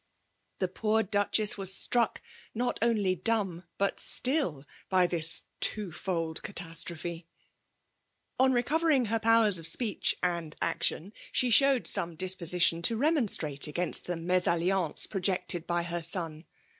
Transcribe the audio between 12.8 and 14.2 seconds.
to r^non^ strate against the